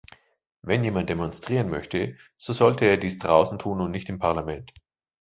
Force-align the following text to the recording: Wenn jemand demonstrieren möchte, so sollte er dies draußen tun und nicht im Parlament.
Wenn 0.63 0.83
jemand 0.83 1.11
demonstrieren 1.11 1.69
möchte, 1.69 2.17
so 2.35 2.53
sollte 2.53 2.85
er 2.85 2.97
dies 2.97 3.19
draußen 3.19 3.59
tun 3.59 3.81
und 3.81 3.91
nicht 3.91 4.09
im 4.09 4.17
Parlament. 4.17 4.73